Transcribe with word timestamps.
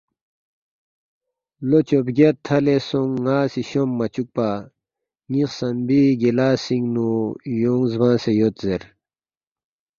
لو 1.67 1.79
چوبگیاد 1.87 2.37
تھالے 2.45 2.75
سونگ 2.87 3.13
ناسی 3.25 3.61
شوم 3.69 3.89
مچکوپا، 3.99 4.49
نی 5.31 5.41
خسمبی 5.49 6.01
گلاسینگ 6.21 6.87
نو 6.95 7.07
یونگ 7.61 7.85
زبانگسے 7.91 8.31
یود 8.39 8.55
زیر 8.63 8.83